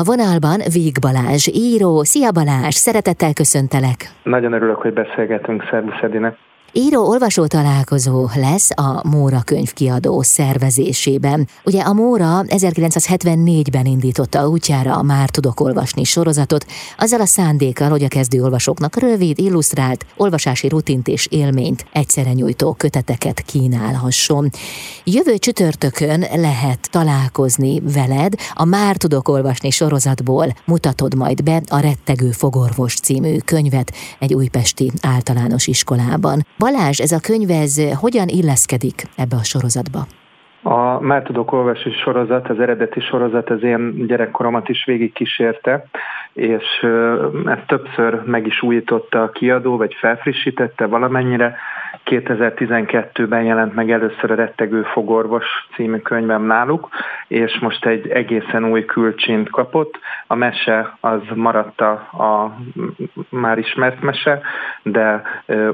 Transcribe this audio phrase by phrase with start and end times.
[0.00, 2.02] A vonalban Víg Balázs, író.
[2.02, 3.98] Szia Balázs, szeretettel köszöntelek.
[4.22, 6.36] Nagyon örülök, hogy beszélgetünk, szervusz Edine.
[6.72, 11.48] Író-olvasó találkozó lesz a Móra könyvkiadó szervezésében.
[11.64, 16.66] Ugye a Móra 1974-ben indította útjára a Már tudok olvasni sorozatot,
[16.98, 22.72] azzal a szándékkal, hogy a kezdő olvasóknak rövid, illusztrált, olvasási rutint és élményt egyszerre nyújtó
[22.72, 24.50] köteteket kínálhasson.
[25.04, 32.30] Jövő csütörtökön lehet találkozni veled, a Már tudok olvasni sorozatból mutatod majd be a Rettegő
[32.30, 36.46] fogorvos című könyvet egy újpesti általános iskolában.
[36.66, 40.00] Balázs, ez a könyv ez hogyan illeszkedik ebbe a sorozatba?
[40.62, 45.84] A Már tudok olvasni sorozat, az eredeti sorozat az én gyerekkoromat is végig kísérte,
[46.32, 46.86] és
[47.44, 51.56] ezt többször meg is újította a kiadó, vagy felfrissítette valamennyire.
[52.04, 56.88] 2012-ben jelent meg először a Rettegő Fogorvos című könyvem náluk,
[57.28, 59.98] és most egy egészen új külcsint kapott.
[60.26, 62.56] A mese az maradt a,
[63.28, 64.40] már ismert mese,
[64.82, 65.22] de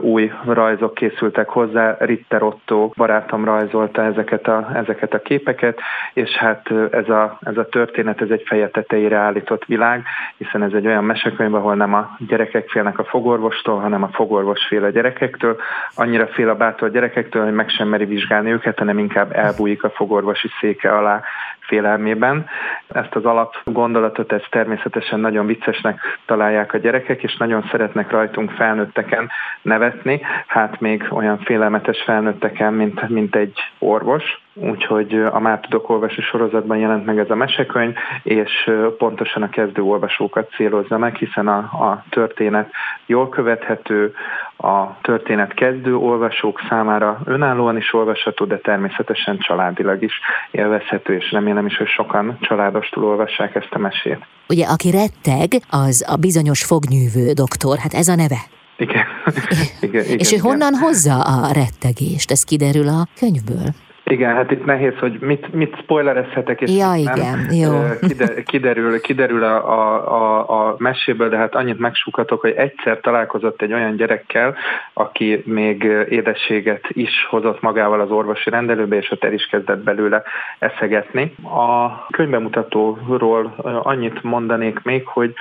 [0.00, 1.96] új rajzok készültek hozzá.
[2.00, 5.80] Ritter Otto barátom rajzolta ezeket a, ezeket a képeket,
[6.12, 10.04] és hát ez a, ez a történet, ez egy feje tetejére állított világ,
[10.46, 14.66] hiszen ez egy olyan mesekönyv, ahol nem a gyerekek félnek a fogorvostól, hanem a fogorvos
[14.68, 15.56] fél a gyerekektől.
[15.94, 19.90] Annyira fél a bátor gyerekektől, hogy meg sem meri vizsgálni őket, hanem inkább elbújik a
[19.90, 21.22] fogorvosi széke alá
[21.60, 22.46] félelmében.
[22.88, 28.50] Ezt az alap gondolatot, ezt természetesen nagyon viccesnek találják a gyerekek, és nagyon szeretnek rajtunk
[28.50, 29.30] felnőtteken
[29.62, 34.45] nevetni, hát még olyan félelmetes felnőtteken, mint, mint egy orvos.
[34.60, 39.82] Úgyhogy a Már tudok olvasni sorozatban jelent meg ez a mesekönyv, és pontosan a kezdő
[39.82, 42.70] olvasókat célozza meg, hiszen a, a történet
[43.06, 44.14] jól követhető,
[44.56, 51.66] a történet kezdő olvasók számára önállóan is olvasható, de természetesen családilag is élvezhető, és remélem
[51.66, 54.18] is, hogy sokan családostul olvassák ezt a mesét.
[54.48, 58.38] Ugye, aki retteg, az a bizonyos fognyűvő doktor, hát ez a neve.
[58.76, 59.04] Igen.
[59.80, 62.30] igen, igen és ő honnan hozza a rettegést?
[62.30, 63.68] Ez kiderül a könyvből.
[64.10, 67.46] Igen, hát itt nehéz, hogy mit, mit spoilerezhetek, és ja, igen, nem.
[67.50, 67.72] Jó.
[68.50, 73.72] Kiderül, kiderül a, a, a, a meséből, de hát annyit megsukatok, hogy egyszer találkozott egy
[73.72, 74.56] olyan gyerekkel,
[74.92, 80.22] aki még édességet is hozott magával az orvosi rendelőbe, és ott el is kezdett belőle
[80.58, 81.34] eszegetni.
[81.42, 85.34] A könyvbemutatóról annyit mondanék még, hogy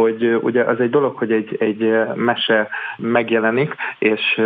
[0.00, 4.40] hogy ugye az egy dolog, hogy egy, egy mese megjelenik, és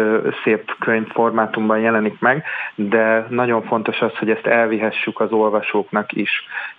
[0.44, 6.30] szép könyv formátumban jelenik meg, de nagyon fontos az, hogy ezt elvihessük az olvasóknak is,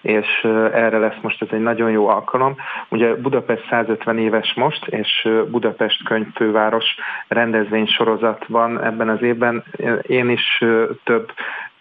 [0.02, 2.56] és erre lesz most ez egy nagyon jó alkalom.
[2.90, 6.86] Ugye Budapest 150 éves most, és Budapest könyvfőváros
[7.28, 9.64] rendezvény sorozat van ebben az évben.
[10.02, 10.64] Én is
[11.04, 11.32] több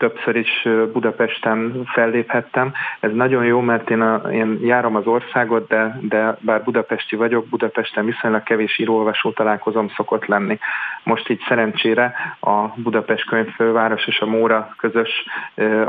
[0.03, 2.73] többször is Budapesten felléphettem.
[3.01, 7.47] Ez nagyon jó, mert én, a, én járom az országot, de, de bár budapesti vagyok,
[7.47, 10.59] Budapesten viszonylag kevés íróolvasó találkozom szokott lenni.
[11.03, 15.27] Most így szerencsére a Budapest könyvfőváros és a Móra közös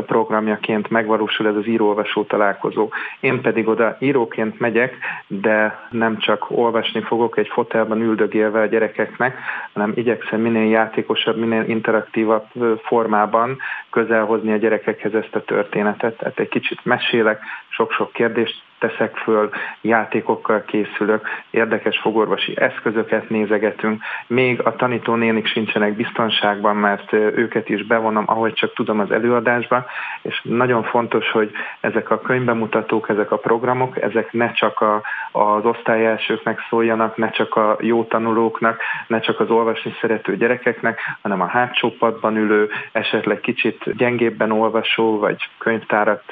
[0.06, 2.90] programjaként megvalósul ez az íróolvasó találkozó.
[3.20, 4.98] Én pedig oda íróként megyek,
[5.28, 9.38] de nem csak olvasni fogok egy fotelben üldögélve a gyerekeknek,
[9.74, 12.46] hanem igyekszem minél játékosabb, minél interaktívabb
[12.84, 13.58] formában
[14.06, 16.18] közel hozni a gyerekekhez ezt a történetet.
[16.18, 19.50] Tehát egy kicsit mesélek, sok-sok kérdést teszek föl,
[19.82, 28.24] játékokkal készülök, érdekes fogorvosi eszközöket nézegetünk, még a tanítónénik sincsenek biztonságban, mert őket is bevonom,
[28.28, 29.86] ahogy csak tudom az előadásba,
[30.22, 35.02] és nagyon fontos, hogy ezek a könyvbemutatók, ezek a programok, ezek ne csak a,
[35.32, 41.42] az osztályelsőknek szóljanak, ne csak a jó tanulóknak, ne csak az olvasni szerető gyerekeknek, hanem
[41.42, 46.24] a hátsó padban ülő, esetleg kicsit gyengébben olvasó, vagy könyvtárat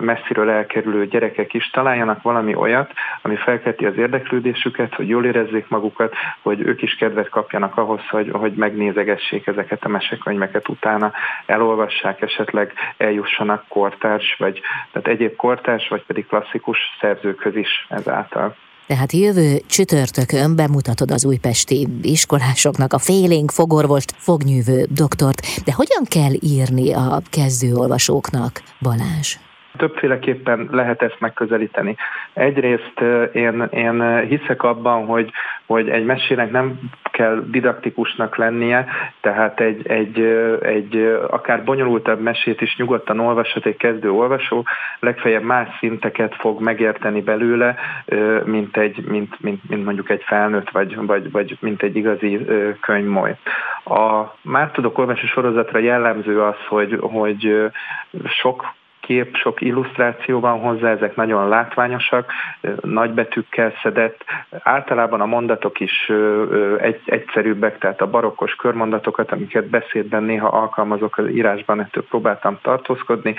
[0.00, 5.68] messziről elkerülő gyerekek gyerekek is találjanak valami olyat, ami felkelti az érdeklődésüket, hogy jól érezzék
[5.68, 11.12] magukat, hogy ők is kedvet kapjanak ahhoz, hogy, hogy megnézegessék ezeket a mesekönyveket utána,
[11.46, 14.60] elolvassák, esetleg eljussanak kortárs, vagy
[14.92, 18.54] tehát egyéb kortárs, vagy pedig klasszikus szerzőkhöz is ezáltal.
[18.86, 26.34] Tehát jövő csütörtökön bemutatod az újpesti iskolásoknak a félénk fogorvost, fognyűvő doktort, de hogyan kell
[26.40, 29.49] írni a kezdőolvasóknak, Balázs?
[29.80, 31.96] Többféleképpen lehet ezt megközelíteni.
[32.32, 33.00] Egyrészt
[33.32, 35.30] én, én hiszek abban, hogy,
[35.66, 36.78] hogy egy mesének nem
[37.10, 38.86] kell didaktikusnak lennie,
[39.20, 40.20] tehát egy, egy,
[40.62, 44.64] egy akár bonyolultabb mesét is nyugodtan olvashat egy kezdő olvasó,
[44.98, 47.76] legfeljebb más szinteket fog megérteni belőle,
[48.44, 52.46] mint, egy, mint, mint, mint mondjuk egy felnőtt, vagy, vagy, vagy mint egy igazi
[52.80, 53.36] könyvmoly.
[53.84, 57.70] A Már tudok olvasni sorozatra jellemző az, hogy, hogy
[58.24, 58.78] sok
[59.10, 62.32] kép, sok illusztráció van hozzá, ezek nagyon látványosak,
[62.80, 64.24] nagybetűkkel szedett.
[64.62, 66.12] Általában a mondatok is
[66.78, 73.36] egy, egyszerűbbek, tehát a barokkos körmondatokat, amiket beszédben néha alkalmazok az írásban, ettől próbáltam tartózkodni.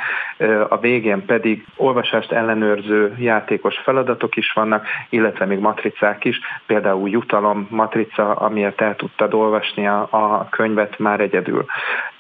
[0.70, 7.68] A végén pedig olvasást ellenőrző játékos feladatok is vannak, illetve még matricák is, például jutalom
[7.70, 11.66] matrica, amiért el tudtad olvasni a, a könyvet már egyedül.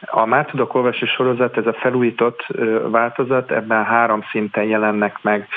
[0.06, 2.48] A Már tudok olvasni sorozat, ez a felújított
[2.89, 5.48] változat, ebben három szinten jelennek meg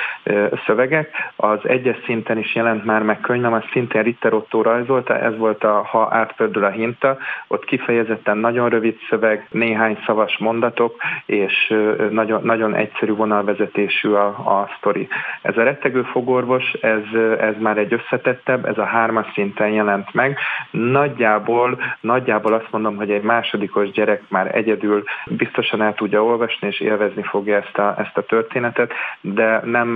[0.66, 1.32] szövegek.
[1.36, 5.64] Az egyes szinten is jelent már meg könyvem, az szintén Ritter Otto rajzolta, ez volt
[5.64, 11.74] a Ha átpördül a hinta, ott kifejezetten nagyon rövid szöveg, néhány szavas mondatok, és
[12.10, 15.08] nagyon, nagyon egyszerű vonalvezetésű a, a sztori.
[15.42, 20.38] Ez a rettegő fogorvos, ez, ez már egy összetettebb, ez a hármas szinten jelent meg.
[20.70, 26.80] Nagyjából, nagyjából azt mondom, hogy egy másodikos gyerek már egyedül biztosan el tudja olvasni, és
[26.80, 29.88] élvezni fogja ezt a, ezt a történetet, de nem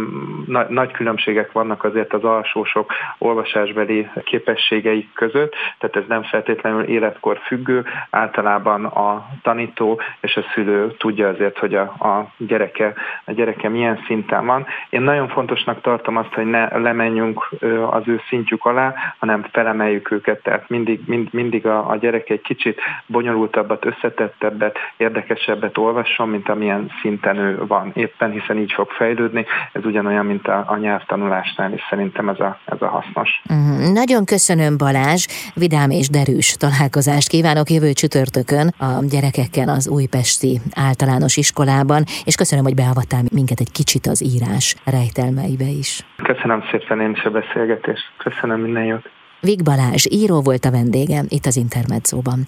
[0.46, 7.38] na, nagy különbségek vannak azért az alsósok olvasásbeli képességeik között, tehát ez nem feltétlenül életkor
[7.38, 12.94] függő, általában a tanító és a szülő tudja azért, hogy a, a, gyereke,
[13.24, 14.66] a gyereke milyen szinten van.
[14.90, 17.48] Én nagyon fontosnak tartom azt, hogy ne lemenjünk
[17.90, 22.40] az ő szintjük alá, hanem felemeljük őket, tehát mindig, mind, mindig a, a gyerek egy
[22.40, 23.84] kicsit bonyolultabbat,
[24.28, 29.46] összetettebbet, érdekesebbet olvasson, mint amilyen szinten ő van éppen, hiszen így fog fejlődni.
[29.72, 33.42] Ez ugyanolyan, mint a, a nyelvtanulásnál, és szerintem ez a, ez a hasznos.
[33.50, 33.92] Uh-huh.
[33.92, 41.36] Nagyon köszönöm Balázs, vidám és derűs találkozást kívánok jövő csütörtökön a gyerekekkel az Újpesti általános
[41.36, 46.06] iskolában, és köszönöm, hogy beavattál minket egy kicsit az írás rejtelmeibe is.
[46.22, 48.04] Köszönöm szépen én is a beszélgetést.
[48.16, 49.10] Köszönöm minden jót.
[49.40, 52.46] Vig Balázs író volt a vendégem itt az Intermedzóban.